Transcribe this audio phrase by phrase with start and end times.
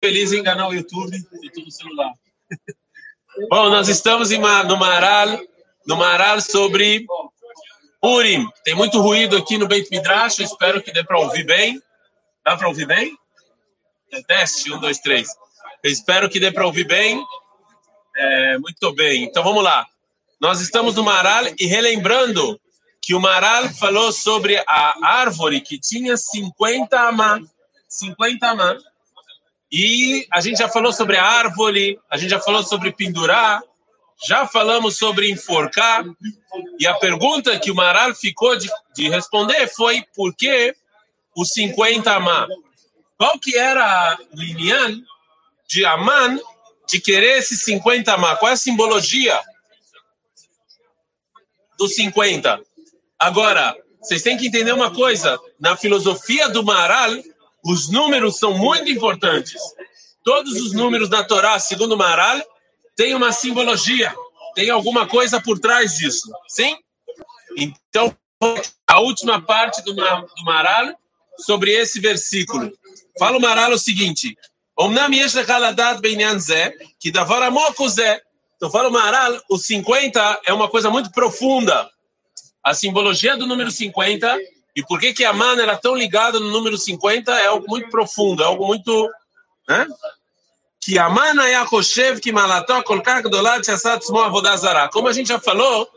[0.00, 2.12] feliz em enganar o YouTube e tudo no celular.
[3.48, 5.38] Bom, nós estamos no Maral,
[5.86, 7.06] no Maral sobre
[8.00, 8.48] Purim.
[8.64, 11.80] Tem muito ruído aqui no Beit Midrash, espero que dê para ouvir bem.
[12.44, 13.16] Dá para ouvir bem?
[14.12, 15.28] É teste, um, dois, três.
[15.82, 17.22] Eu espero que dê para ouvir bem.
[18.16, 19.86] É, muito bem, então vamos lá.
[20.40, 22.58] Nós estamos no Maral e relembrando
[23.02, 27.40] que o Maral falou sobre a árvore que tinha 50 amã.
[27.88, 28.78] 50 amã.
[29.72, 33.62] E a gente já falou sobre a árvore, a gente já falou sobre pendurar,
[34.26, 36.04] já falamos sobre enforcar.
[36.78, 40.74] E a pergunta que o Maral ficou de, de responder foi por que
[41.36, 42.48] os 50 amã?
[43.16, 45.00] Qual que era o linhã
[45.68, 46.40] de Aman
[46.88, 48.34] de querer esses 50 amã?
[48.36, 49.40] Qual é a simbologia
[51.78, 52.60] dos 50?
[53.18, 57.10] Agora, vocês têm que entender uma coisa: na filosofia do Maral,
[57.64, 59.60] os números são muito importantes.
[60.24, 62.40] Todos os números da Torá, segundo Maral,
[62.96, 64.14] têm uma simbologia,
[64.54, 66.30] tem alguma coisa por trás disso.
[66.48, 66.76] Sim?
[67.56, 68.14] Então,
[68.86, 70.94] a última parte do, do Maral
[71.38, 72.70] sobre esse versículo.
[73.18, 74.36] Fala o Maral o seguinte:
[76.98, 77.10] que
[78.56, 81.90] Então, fala o Maral, o 50 é uma coisa muito profunda
[82.62, 84.38] a simbologia do número 50
[84.74, 87.88] e por que que a mana era tão ligada no número 50 é algo muito
[87.90, 89.10] profundo, é algo muito,
[89.68, 89.86] né?
[90.80, 94.20] Que a mana é a koshev que malató kolkar gdolat shasat smo.
[94.92, 95.88] Como a gente já falou,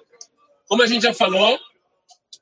[0.67, 1.57] como a gente já falou,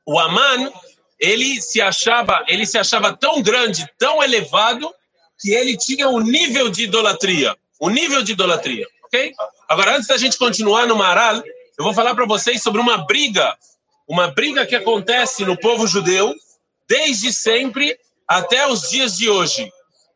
[0.05, 0.71] o Aman,
[1.19, 4.91] ele se achava, ele se achava tão grande, tão elevado
[5.39, 9.33] que ele tinha um nível de idolatria, um nível de idolatria, OK?
[9.67, 11.43] Agora antes da gente continuar no Maral,
[11.77, 13.55] eu vou falar para vocês sobre uma briga
[14.11, 16.35] uma briga que acontece no povo judeu
[16.85, 19.71] desde sempre até os dias de hoje,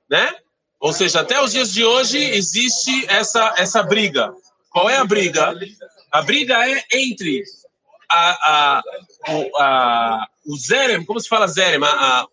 [0.10, 0.36] né?
[0.82, 4.36] Ou seja, até os dias de hoje existe essa essa briga.
[4.70, 5.58] Qual é a briga?
[6.12, 7.42] A briga é entre
[8.12, 8.84] a, a,
[9.30, 11.82] o, a, o Zerem, como se fala Zerem?
[11.82, 12.28] A, a,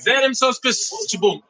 [0.00, 1.42] Zerem são as pessoas, tipo,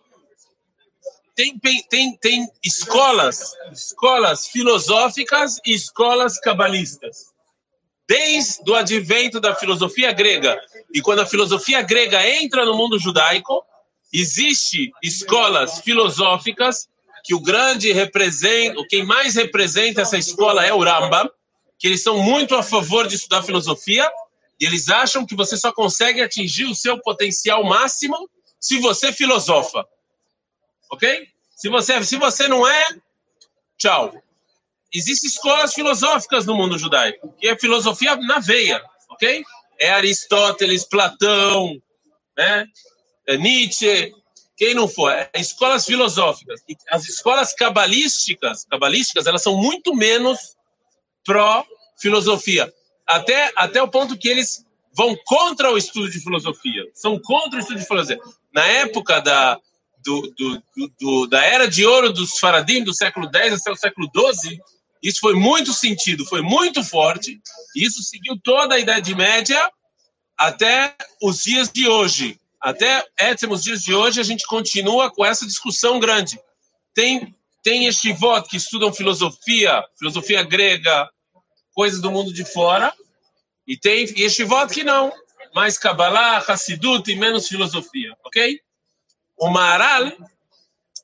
[1.35, 1.59] tem,
[1.91, 7.37] tem, tem escolas, escolas filosóficas e escolas cabalistas
[8.09, 10.59] desde o advento da filosofia grega.
[10.95, 13.63] E quando a filosofia grega entra no mundo judaico,
[14.11, 16.89] existe escolas filosóficas
[17.23, 21.29] que o grande representa, quem mais representa essa escola é o Rambam,
[21.79, 24.11] que eles são muito a favor de estudar filosofia,
[24.59, 29.87] e eles acham que você só consegue atingir o seu potencial máximo se você filosofa.
[30.91, 31.29] OK?
[31.55, 32.87] Se você, se você não é,
[33.77, 34.15] tchau
[34.93, 39.45] existem escolas filosóficas no mundo judaico, que é filosofia na veia, ok?
[39.79, 41.81] É Aristóteles, Platão,
[42.37, 42.67] né?
[43.27, 44.13] É Nietzsche,
[44.57, 46.61] quem não for, é escolas filosóficas.
[46.69, 50.57] E as escolas cabalísticas, cabalísticas, elas são muito menos
[51.25, 52.73] pró-filosofia.
[53.07, 56.85] Até, até o ponto que eles vão contra o estudo de filosofia.
[56.93, 58.19] São contra o estudo de filosofia.
[58.53, 59.61] Na época da,
[60.05, 60.63] do, do,
[61.01, 64.59] do, da era de ouro dos faradim, do século X até o século XII,
[65.03, 67.41] isso foi muito sentido, foi muito forte.
[67.75, 69.71] Isso seguiu toda a Idade Média
[70.37, 72.39] até os dias de hoje.
[72.61, 73.07] Até
[73.49, 76.41] os dias de hoje, a gente continua com essa discussão grande.
[76.93, 81.09] Tem, tem este voto que estudam filosofia, filosofia grega,
[81.73, 82.93] coisas do mundo de fora,
[83.67, 85.13] e tem este voto que não,
[85.55, 88.61] mais Kabbalah, Hassidut e menos filosofia, ok?
[89.37, 90.11] O Maharal,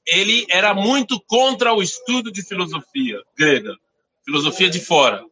[0.04, 3.76] ele era muito contra o estudo de filosofia grega
[4.24, 5.22] filosofia de fora.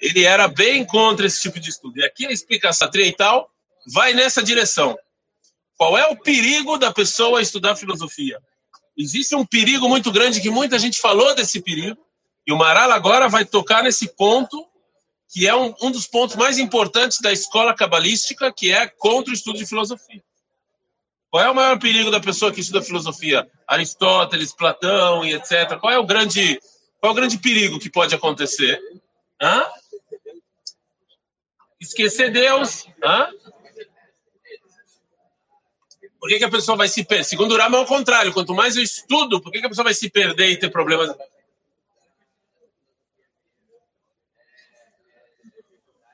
[0.00, 1.98] Ele era bem contra esse tipo de estudo.
[1.98, 3.50] E aqui a explicação tal
[3.92, 4.98] vai nessa direção.
[5.76, 8.40] Qual é o perigo da pessoa estudar filosofia?
[8.96, 11.98] Existe um perigo muito grande que muita gente falou desse perigo,
[12.46, 14.66] e o Maral agora vai tocar nesse ponto,
[15.32, 19.34] que é um, um dos pontos mais importantes da escola cabalística, que é contra o
[19.34, 20.22] estudo de filosofia.
[21.30, 23.48] Qual é o maior perigo da pessoa que estuda filosofia?
[23.66, 25.78] Aristóteles, Platão e etc.
[25.78, 26.60] Qual é o grande
[27.00, 28.78] qual é o grande perigo que pode acontecer?
[29.40, 29.66] Hã?
[31.80, 32.86] Esquecer Deus.
[33.02, 33.30] Hã?
[36.20, 37.24] Por que, que a pessoa vai se perder?
[37.24, 38.32] Segundo o Rama, é o contrário.
[38.34, 41.16] Quanto mais eu estudo, por que, que a pessoa vai se perder e ter problemas?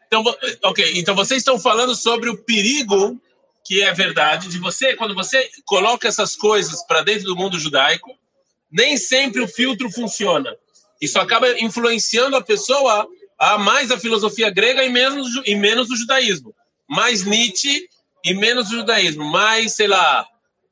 [0.06, 0.22] Então,
[0.62, 0.92] ok.
[0.94, 3.20] Então, vocês estão falando sobre o perigo
[3.64, 8.16] que é verdade de você, quando você coloca essas coisas para dentro do mundo judaico,
[8.70, 10.56] nem sempre o filtro funciona.
[11.00, 13.06] Isso acaba influenciando a pessoa
[13.38, 16.54] a mais a filosofia grega e menos, e menos o judaísmo.
[16.88, 17.88] Mais Nietzsche
[18.25, 19.25] e menos o judaísmo.
[19.25, 20.26] Mais, sei lá,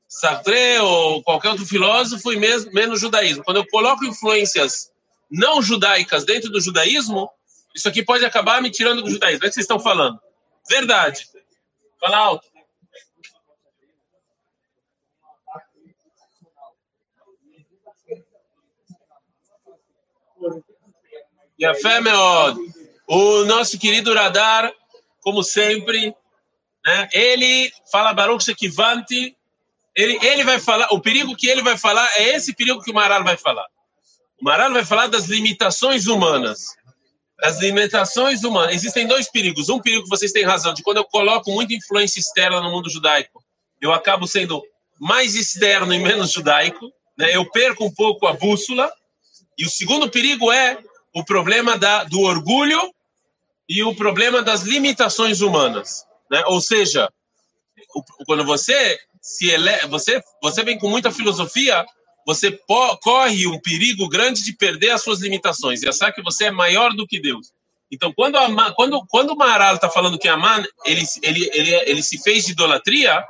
[0.09, 3.45] Sartre ou qualquer outro filósofo e mesmo, menos judaísmo.
[3.45, 4.91] Quando eu coloco influências
[5.31, 7.29] não judaicas dentro do judaísmo,
[7.75, 9.45] isso aqui pode acabar me tirando do judaísmo.
[9.45, 10.19] É o que vocês estão falando.
[10.69, 11.27] Verdade.
[12.01, 12.47] Fala alto.
[21.59, 22.19] E a fé, meu,
[23.07, 24.73] o nosso querido Radar,
[25.21, 26.15] como sempre,
[26.85, 29.37] né, ele fala Baruch Shekivanti,
[29.97, 32.95] ele, ele vai falar, o perigo que ele vai falar é esse perigo que o
[32.95, 33.67] Maral vai falar.
[34.41, 36.67] O Maral vai falar das limitações humanas.
[37.41, 38.75] As limitações humanas.
[38.75, 39.69] Existem dois perigos.
[39.69, 42.91] Um perigo que vocês têm razão, de quando eu coloco muita influência externa no mundo
[42.91, 43.43] judaico,
[43.81, 44.63] eu acabo sendo
[45.01, 46.93] mais externo e menos judaico.
[47.17, 47.35] Né?
[47.35, 48.93] Eu perco um pouco a bússola.
[49.59, 50.79] E o segundo perigo é
[51.15, 52.93] o problema da, do orgulho
[53.69, 56.05] e o problema das limitações humanas.
[56.31, 56.43] Né?
[56.47, 57.11] Ou seja,
[58.27, 59.71] quando você se ele...
[59.89, 61.85] você você vem com muita filosofia,
[62.27, 62.59] você
[63.03, 66.93] corre um perigo grande de perder as suas limitações e achar que você é maior
[66.93, 67.53] do que Deus.
[67.91, 72.03] Então, quando a, quando quando o Maharal está falando que Aman ele, ele ele ele
[72.03, 73.25] se fez de idolatria,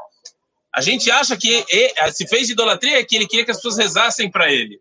[0.73, 3.59] a gente acha que ele, se fez de idolatria é que ele queria que as
[3.59, 4.81] pessoas rezassem para ele,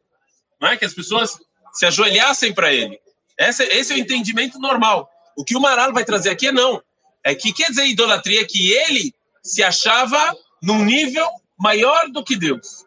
[0.61, 1.38] é que as pessoas
[1.73, 3.00] se ajoelhassem para ele.
[3.38, 5.09] Esse, esse é o entendimento normal.
[5.35, 6.81] O que o Maral vai trazer aqui é não.
[7.23, 11.27] É que quer dizer idolatria que ele se achava num nível
[11.57, 12.85] maior do que Deus.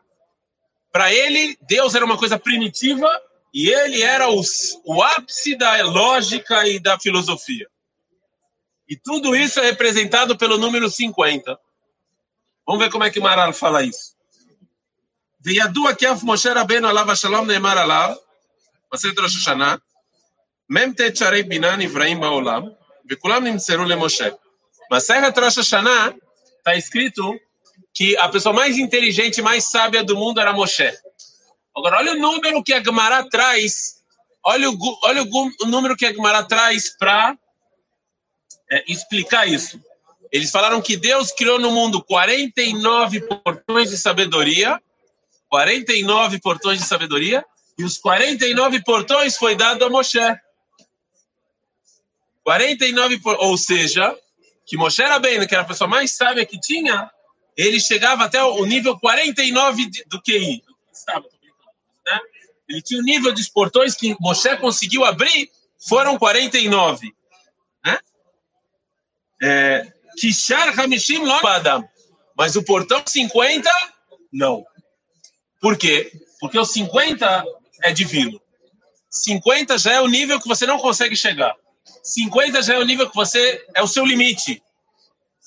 [0.93, 3.09] Para ele, Deus era uma coisa primitiva
[3.53, 4.41] e ele era o,
[4.85, 7.69] o ápice da lógica e da filosofia.
[8.89, 11.59] E tudo isso é representado pelo número 50.
[12.67, 14.16] Vamos ver como é que Maral fala isso.
[15.46, 18.16] וידוע כי אף משה רבנו עליו השלום נאמר עליו,
[18.94, 19.76] מסכת ראש השנה,
[20.70, 22.62] מ"ט שערי בינה נבראים בעולם,
[23.10, 24.28] וכולם נמסרו למשה.
[24.92, 26.10] מסכת ראש השנה
[26.62, 27.34] está escrito
[27.94, 30.94] que a pessoa mais inteligente, mais sábia do mundo era Moshe.
[31.76, 34.02] Agora, olha o número que a Gemara traz,
[34.44, 37.38] olha o, olha o, número que a Gemara traz para
[38.70, 39.82] é, explicar isso.
[40.32, 44.82] Eles falaram que Deus criou no mundo 49 portões de sabedoria,
[45.49, 47.45] 49 portões de sabedoria,
[47.79, 50.19] e os 49 portões foi dado a Moshe.
[52.43, 54.17] 49, ou seja,
[54.65, 57.11] que Moshe era bem, que era a pessoa mais sábia que tinha,
[57.57, 60.63] ele chegava até o nível 49 do QI.
[62.07, 62.21] Né?
[62.69, 65.51] Ele tinha o nível dos portões que Moshe conseguiu abrir,
[65.89, 67.15] foram 49.
[67.85, 67.99] Né?
[69.43, 71.89] É, Kishar Hamishim Adam.
[72.37, 73.71] Mas o portão 50,
[74.33, 74.65] não.
[75.67, 76.13] Por quê?
[76.39, 77.45] Porque o 50
[77.83, 78.41] é divino.
[79.11, 81.57] 50 já é o nível que você não consegue chegar.
[82.05, 84.63] 50 já é o nível que você é o seu limite.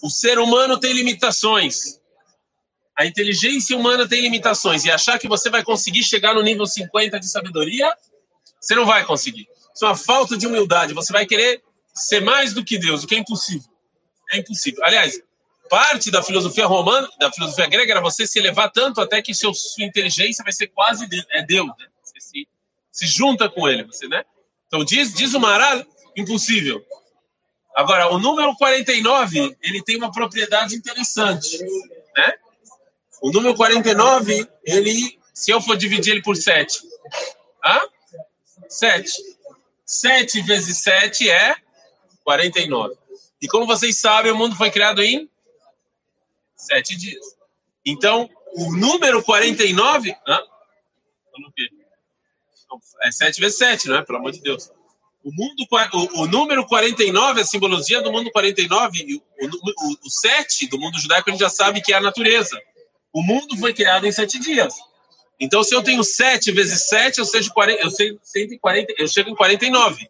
[0.04, 2.02] O ser humano tem limitações.
[2.98, 4.84] A inteligência humana tem limitações.
[4.84, 7.90] E achar que você vai conseguir chegar no nível 50 de sabedoria,
[8.60, 9.48] você não vai conseguir.
[9.74, 10.94] Isso é uma falta de humildade.
[10.94, 11.64] Você vai querer
[11.94, 13.72] ser mais do que Deus, o que é impossível.
[14.34, 14.84] É impossível.
[14.84, 15.22] Aliás,
[15.70, 19.54] parte da filosofia romana, da filosofia grega, era você se elevar tanto até que seu,
[19.54, 21.68] sua inteligência vai ser quase de, é Deus.
[21.80, 21.88] Né?
[22.04, 22.48] Você se,
[22.92, 24.24] se junta com ele, você, né?
[24.68, 25.86] Então diz, diz o Maral,
[26.16, 26.84] impossível.
[27.76, 31.58] Agora, o número 49, ele tem uma propriedade interessante,
[32.16, 32.34] né?
[33.22, 36.82] O número 49, ele, se eu for dividir ele por 7,
[37.64, 37.88] ah?
[38.68, 39.12] 7.
[39.86, 41.56] 7 vezes 7 é
[42.24, 42.96] 49.
[43.42, 45.30] E como vocês sabem, o mundo foi criado em
[46.60, 47.26] 7 dias.
[47.86, 50.44] Então, o número 49, ah?
[53.04, 54.02] É 7 vezes 7, não é?
[54.04, 54.70] Pelo amor de Deus.
[55.24, 60.68] O, mundo, o, o número 49, a simbologia do mundo 49, o, o, o 7
[60.68, 62.60] do mundo judaico, a gente já sabe que é a natureza.
[63.12, 64.74] O mundo foi criado em sete dias.
[65.40, 69.30] Então, se eu tenho 7 vezes 7, eu, seja 40, eu, sei 140, eu chego
[69.30, 70.10] em 49.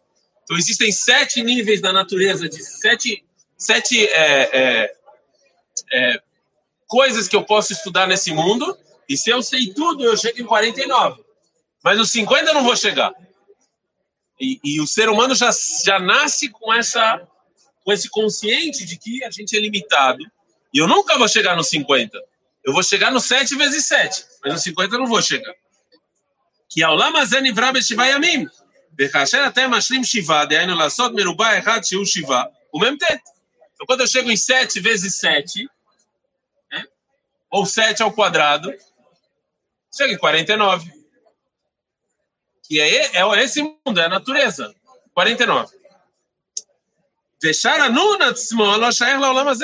[0.50, 3.24] Então, existem sete níveis da natureza, de sete,
[3.56, 4.94] sete é, é,
[5.92, 6.22] é,
[6.89, 8.77] coisas que eu posso estudar nesse mundo.
[9.07, 11.23] E se eu sei tudo, eu chego em 49.
[11.83, 13.13] Mas os 50 eu não vou chegar.
[14.39, 15.49] E, e, o ser humano já,
[15.85, 17.25] já nasce com essa
[17.85, 20.25] com esse consciente de que a gente é limitado.
[20.73, 22.19] E eu nunca vou chegar nos 50.
[22.65, 25.53] Eu vou chegar no 7 vezes 7, mas no 50 eu não vou chegar.
[26.69, 28.45] Que העולם הזה נברא בשבעה ימים,
[28.99, 33.03] וכאשר אתם משלים שבעה, דהיינו לעשות מרובע אחד שהוא שבעה, הוא מ"ט.
[33.75, 35.69] Então, quando eu chego em 7 vezes 7, né,
[37.50, 38.72] ou 7 ao quadrado,
[39.92, 41.00] chego em 49
[42.70, 44.72] que é, é esse mundo, é a natureza.
[45.12, 45.76] 49.
[47.42, 48.32] Deixar a nuna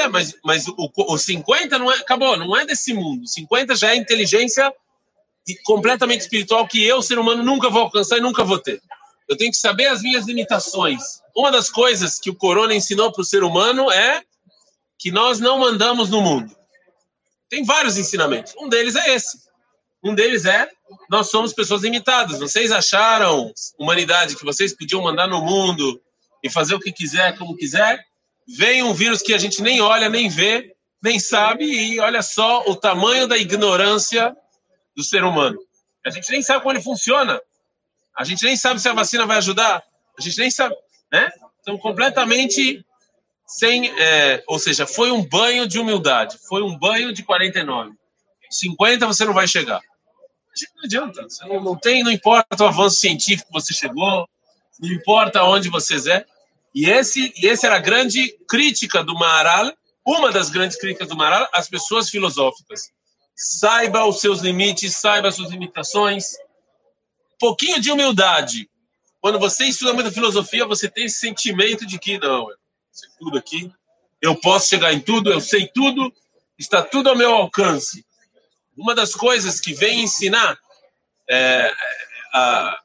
[0.09, 3.29] mas, mas o, o 50 não é, acabou, não é desse mundo.
[3.29, 4.75] 50 já é inteligência
[5.65, 8.83] completamente espiritual que eu, ser humano, nunca vou alcançar e nunca vou ter.
[9.29, 11.21] Eu tenho que saber as minhas limitações.
[11.37, 14.21] Uma das coisas que o Corona ensinou para o ser humano é
[14.99, 16.57] que nós não mandamos no mundo.
[17.49, 18.55] Tem vários ensinamentos.
[18.59, 19.39] Um deles é esse.
[20.03, 20.69] Um deles é
[21.11, 22.39] nós somos pessoas limitadas.
[22.39, 26.01] Vocês acharam, humanidade, que vocês podiam mandar no mundo
[26.43, 28.05] e fazer o que quiser, como quiser?
[28.47, 32.63] Vem um vírus que a gente nem olha, nem vê, nem sabe, e olha só
[32.67, 34.37] o tamanho da ignorância
[34.97, 35.59] do ser humano.
[36.05, 37.41] A gente nem sabe como ele funciona.
[38.17, 39.83] A gente nem sabe se a vacina vai ajudar.
[40.19, 40.75] A gente nem sabe,
[41.13, 41.31] né?
[41.61, 42.85] Então, completamente
[43.47, 47.93] sem, é, ou seja, foi um banho de humildade, foi um banho de 49.
[48.51, 49.81] 50 você não vai chegar.
[50.75, 54.29] Não adianta, você não, não tem, não importa o avanço científico que você chegou,
[54.81, 56.25] não importa onde você é.
[56.75, 59.73] E esse, e esse era a grande crítica do Maharal,
[60.05, 62.91] uma das grandes críticas do Maharal, as pessoas filosóficas.
[63.35, 66.37] Saiba os seus limites, saiba as suas limitações.
[67.39, 68.69] Pouquinho de humildade.
[69.21, 72.47] Quando você estuda muita filosofia, você tem esse sentimento de que não,
[72.97, 73.73] sei tudo aqui,
[74.21, 76.13] eu posso chegar em tudo, eu sei tudo,
[76.59, 78.05] está tudo ao meu alcance.
[78.77, 80.59] Uma das coisas que vem ensinar,
[81.29, 81.73] é,
[82.33, 82.81] a,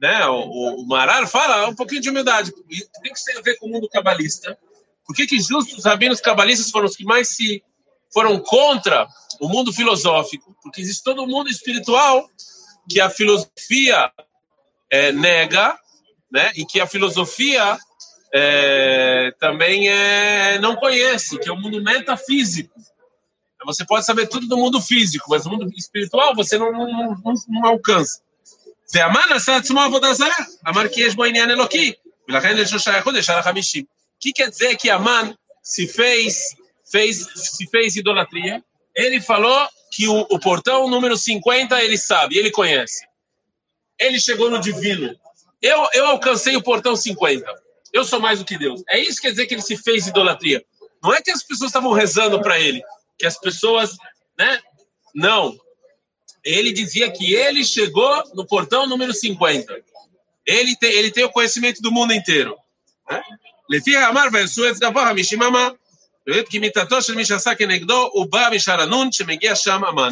[0.00, 2.52] né, o, o Marar fala um pouquinho de humildade,
[3.02, 4.56] tem que ter a ver com o mundo cabalista.
[5.06, 7.62] Por que, que justos os rabinos cabalistas foram os que mais se
[8.12, 9.08] foram contra
[9.40, 10.56] o mundo filosófico?
[10.62, 12.28] Porque existe todo o mundo espiritual
[12.88, 14.12] que a filosofia
[14.90, 15.78] é, nega,
[16.30, 17.78] né, e que a filosofia
[18.32, 22.72] é, também é não conhece, que é o mundo metafísico.
[23.64, 27.34] Você pode saber tudo do mundo físico, mas o mundo espiritual você não, não, não,
[27.48, 28.20] não alcança.
[28.94, 29.06] É
[30.18, 30.30] né,
[34.18, 36.56] que quer dizer que Aman se fez,
[36.90, 38.62] fez, se fez idolatria?
[38.94, 43.06] Ele falou que o, o portão número 50 ele sabe, ele conhece.
[43.98, 45.14] Ele chegou no divino.
[45.60, 47.44] Eu, eu alcancei o portão 50.
[47.92, 48.82] Eu sou mais do que Deus.
[48.88, 50.64] É isso que quer dizer que ele se fez idolatria.
[51.02, 52.82] Não é que as pessoas estavam rezando para ele,
[53.18, 53.96] que as pessoas,
[54.38, 54.60] né?
[55.14, 55.58] Não.
[56.44, 59.82] Ele dizia que ele chegou no portão número 50.
[60.46, 62.56] Ele tem, ele tem o conhecimento do mundo inteiro.
[63.08, 63.22] Né?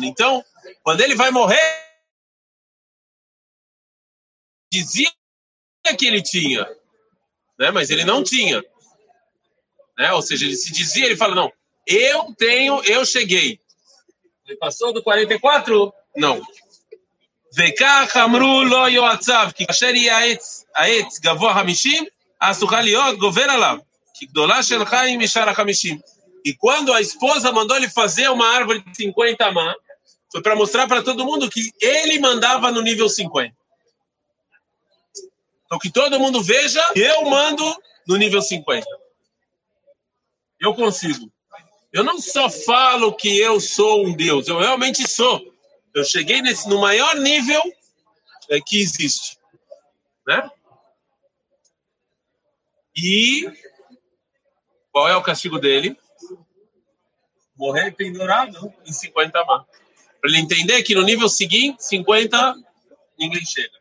[0.06, 0.44] Então,
[0.82, 1.60] quando ele vai morrer,
[4.72, 5.10] dizia
[5.98, 6.66] que ele tinha
[7.59, 7.71] né?
[7.71, 8.63] mas ele não tinha.
[9.97, 10.11] Né?
[10.13, 11.51] Ou seja, ele se dizia, ele fala, não,
[11.87, 13.59] eu tenho, eu cheguei.
[14.47, 15.93] Ele passou do 44?
[16.15, 16.41] Não.
[17.57, 22.05] וכך אמרו לו יועציו, כי כאשר יהיה העץ, העץ גבוה חמישים,
[22.41, 23.77] אז תוכל להיות גובר עליו,
[24.13, 25.99] כי גדולה שלך היא משאר החמישים.
[26.47, 29.73] E quando a esposa mandou ele fazer uma árvore de 50 má,
[30.31, 33.51] foi para mostrar para todo mundo que ele mandava no nível 50.
[35.70, 37.64] Então que todo mundo veja, eu mando
[38.04, 38.84] no nível 50.
[40.58, 41.30] Eu consigo.
[41.92, 45.40] Eu não só falo que eu sou um Deus, eu realmente sou.
[45.94, 47.62] Eu cheguei nesse, no maior nível
[48.48, 49.38] é, que existe.
[50.26, 50.50] Né?
[52.96, 53.48] E
[54.90, 55.96] qual é o castigo dele?
[57.56, 59.64] Morrer pendurado em 50 mar.
[60.20, 62.56] Para ele entender que no nível seguinte, 50,
[63.16, 63.79] ninguém chega.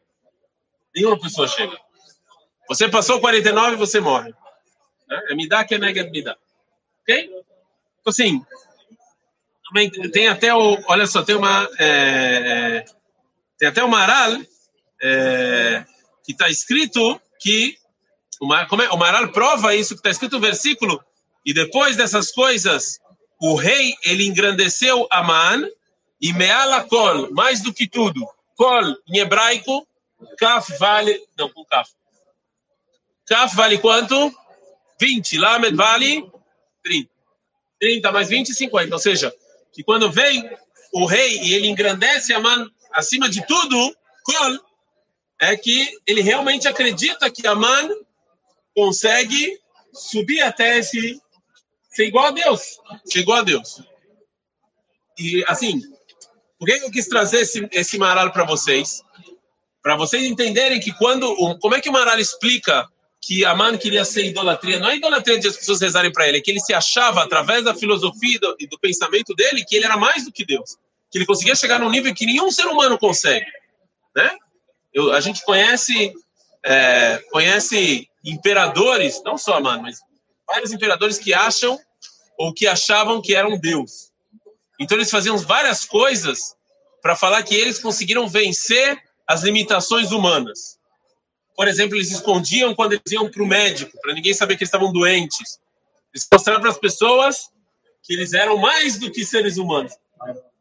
[1.00, 1.77] Nenhuma pessoa chega.
[2.68, 4.34] Você passou 49, você morre.
[5.08, 5.22] Né?
[5.29, 6.36] É me dá que é nega me dá.
[7.01, 7.24] Ok?
[7.24, 8.44] Então, assim,
[9.68, 10.77] também tem até o.
[10.88, 11.70] Olha só, tem uma.
[11.79, 12.84] É,
[13.58, 14.41] tem até o Maral,
[15.01, 15.86] é,
[16.25, 17.77] que está escrito que.
[18.41, 21.01] O, como é, o Maral prova isso que está escrito no versículo.
[21.46, 23.00] E depois dessas coisas,
[23.41, 25.65] o rei ele engrandeceu Aman
[26.22, 28.27] e Meala Kol, mais do que tudo.
[28.56, 29.88] Kol, em hebraico,
[30.38, 31.21] Kaf vale.
[31.38, 31.91] Não, com Kaf.
[33.25, 34.33] Kaf vale quanto?
[34.99, 35.38] 20.
[35.38, 36.29] Lamed vale
[36.83, 37.09] 30.
[37.79, 38.95] 30 mais 20, 50.
[38.95, 39.33] Ou seja,
[39.71, 40.49] que quando vem
[40.93, 44.59] o rei e ele engrandece a mão acima de tudo, Kol,
[45.39, 48.05] é que ele realmente acredita que a mão
[48.75, 49.59] consegue
[49.93, 51.21] subir até esse
[51.89, 53.81] ser igual a Deus, ser igual a Deus.
[55.17, 55.81] E assim,
[56.57, 59.01] por que eu quis trazer esse, esse Maral para vocês?
[59.81, 62.88] Para vocês entenderem que quando, como é que o Maral explica
[63.21, 64.79] que Aman queria ser idolatria.
[64.79, 67.63] Não é idolatria de as pessoas rezarem para ele, é que ele se achava, através
[67.63, 70.77] da filosofia e do, do, pensamento dele, que ele era mais do que Deus.
[71.12, 73.45] Que ele conseguia chegar num nível que nenhum ser humano consegue.
[74.15, 74.31] Né?
[75.13, 76.13] a gente conhece,
[76.63, 80.00] é, conhece imperadores, não só Aman, mas
[80.48, 81.79] vários imperadores que acham
[82.38, 84.12] ou que achavam que eram Deus.
[84.79, 86.55] Então eles faziam várias coisas
[87.01, 88.98] para falar que eles conseguiram vencer
[89.29, 90.79] as limitações humanas.
[91.55, 94.69] Por exemplo, eles escondiam quando eles iam para o médico, para ninguém saber que eles
[94.69, 95.59] estavam doentes.
[96.12, 97.51] Eles mostraram para as pessoas
[98.01, 99.93] que eles eram mais do que seres humanos.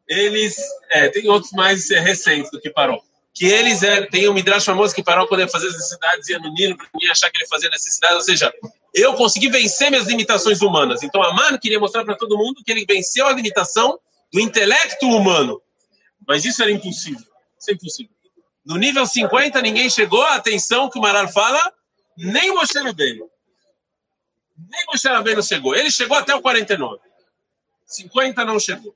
[0.07, 0.55] Eles,
[0.91, 3.01] é, tem outros mais é, recentes do que Paró.
[3.33, 6.37] Que eles é, tem um Midrash famoso que Paró, quando ia fazer as necessidades, ia
[6.37, 8.13] no Nilo, para ninguém achar que ele fazia necessidade.
[8.15, 8.53] Ou seja,
[8.93, 11.01] eu consegui vencer minhas limitações humanas.
[11.01, 13.99] Então, Amano queria mostrar para todo mundo que ele venceu a limitação
[14.31, 15.59] do intelecto humano.
[16.27, 17.25] Mas isso era impossível.
[17.57, 18.18] Isso é impossível.
[18.69, 20.21] No nível 50, ninguém chegou.
[20.21, 21.59] Atenção que o Marar fala,
[22.15, 23.27] nem Moshe Rabbeinu.
[24.55, 25.75] Nem Moshe Rabbeinu chegou.
[25.75, 26.99] Ele chegou até o 49.
[27.87, 28.95] 50 não chegou.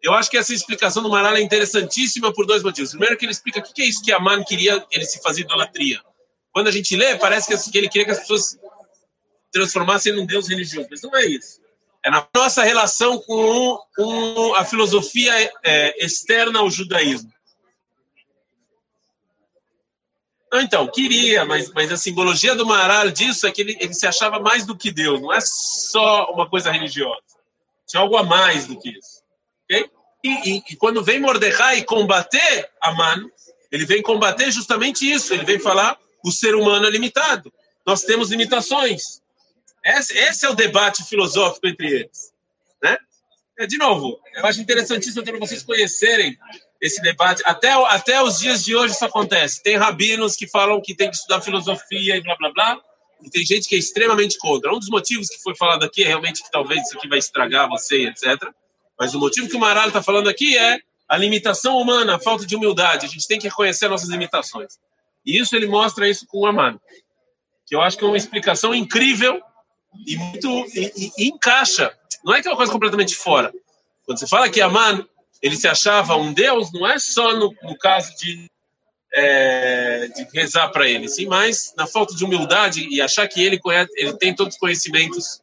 [0.00, 2.90] Eu acho que essa explicação do Maral é interessantíssima por dois motivos.
[2.90, 6.00] Primeiro que ele explica o que é isso que Aman queria ele se fazer idolatria.
[6.52, 8.56] Quando a gente lê, parece que ele queria que as pessoas
[9.50, 10.86] transformassem num Deus religioso.
[10.88, 11.60] Mas não é isso.
[12.04, 15.32] É na nossa relação com, com a filosofia
[15.64, 17.32] é, externa ao judaísmo.
[20.52, 24.40] Então, queria, mas, mas a simbologia do Maral disso é que ele, ele se achava
[24.40, 27.22] mais do que Deus, não é só uma coisa religiosa.
[27.86, 29.22] Tinha algo a mais do que isso.
[29.64, 29.88] Okay?
[30.22, 33.30] E, e, e, quando vem Mordecai combater Aman,
[33.70, 35.32] ele vem combater justamente isso.
[35.32, 37.52] Ele vem falar o ser humano é limitado.
[37.86, 39.22] Nós temos limitações.
[39.84, 42.32] Esse, esse é o debate filosófico entre eles.
[42.82, 42.98] Né?
[43.58, 46.36] É, de novo, eu acho interessantíssimo para vocês conhecerem
[46.80, 47.42] esse debate.
[47.44, 49.62] Até, até os dias de hoje isso acontece.
[49.62, 52.80] Tem rabinos que falam que tem que estudar filosofia e blá blá blá,
[53.22, 54.72] e tem gente que é extremamente contra.
[54.74, 57.68] Um dos motivos que foi falado aqui é realmente que talvez isso aqui vai estragar
[57.68, 58.48] você, etc.
[58.98, 62.46] Mas o motivo que o Maral está falando aqui é a limitação humana, a falta
[62.46, 63.04] de humildade.
[63.04, 64.78] A gente tem que reconhecer nossas limitações.
[65.24, 66.80] E isso ele mostra isso com o Amano,
[67.66, 69.40] que eu acho que é uma explicação incrível
[70.06, 71.94] e muito e, e, encaixa.
[72.24, 73.52] Não é que é uma coisa completamente fora.
[74.06, 75.06] Quando você fala que Aman
[75.42, 78.46] ele se achava um Deus, não é só no, no caso de,
[79.12, 83.58] é, de rezar para ele, sim, mas na falta de humildade e achar que ele,
[83.58, 85.40] conhece, ele tem todos os conhecimentos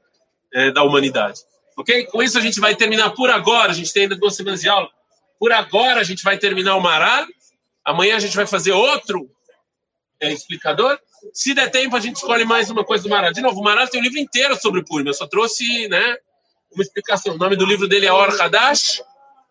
[0.54, 1.40] é, da humanidade.
[1.78, 2.06] Ok?
[2.08, 3.72] Com isso a gente vai terminar por agora.
[3.72, 4.90] A gente tem ainda duas semanas de aula.
[5.40, 7.26] Por agora a gente vai terminar o Maral.
[7.86, 9.30] Amanhã a gente vai fazer outro
[10.20, 11.00] é, explicador.
[11.34, 13.32] Se der tempo, a gente escolhe mais uma coisa do Maral.
[13.32, 15.08] De novo, o Maral tem um livro inteiro sobre Purim.
[15.08, 16.18] Eu só trouxe né,
[16.74, 17.36] uma explicação.
[17.36, 19.02] O nome do livro dele é Or Hadash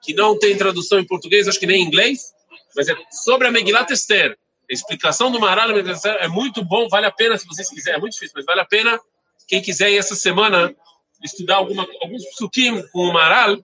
[0.02, 2.32] que não tem tradução em português, acho que nem em inglês,
[2.74, 4.36] mas é sobre a Megilat Esther.
[4.68, 7.98] A explicação do Maral é muito bom, vale a pena se vocês quiserem.
[7.98, 9.00] É muito difícil, mas vale a pena.
[9.46, 10.74] Quem quiser ir essa semana
[11.22, 13.56] estudar alguma, alguns psukim com o Maral,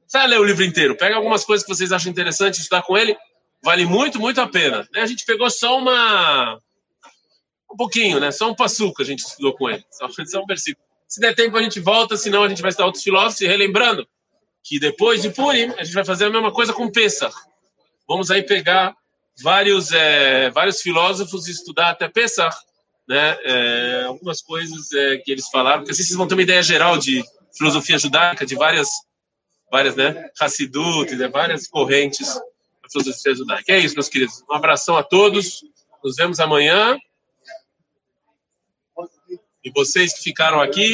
[0.00, 0.96] precisa ler o livro inteiro.
[0.96, 3.16] Pega algumas coisas que vocês acham interessante estudar com ele.
[3.62, 4.88] Vale muito, muito a pena.
[4.94, 6.58] A gente pegou só uma.
[7.70, 8.30] Um pouquinho, né?
[8.30, 9.84] Só um passuca a gente estudou com ele.
[9.90, 10.84] Só, só um versículo.
[11.06, 13.40] Se der tempo, a gente volta, senão a gente vai estudar outros filósofos.
[13.42, 14.06] E relembrando,
[14.62, 17.34] que depois de Purim a gente vai fazer a mesma coisa com Pesach.
[18.08, 18.94] Vamos aí pegar
[19.42, 22.56] vários é, vários filósofos e estudar até Pesach,
[23.08, 23.36] né?
[23.42, 26.98] É, algumas coisas é, que eles falaram, porque assim vocês vão ter uma ideia geral
[26.98, 27.22] de
[27.56, 28.88] filosofia judaica, de várias
[29.72, 30.30] várias, né?
[30.38, 31.28] Hassidut, né?
[31.28, 32.28] várias correntes
[32.82, 33.72] da filosofia judaica.
[33.72, 34.44] É isso, meus queridos.
[34.50, 35.64] Um abração a todos.
[36.04, 36.98] Nos vemos amanhã.
[39.64, 40.90] E vocês que ficaram aqui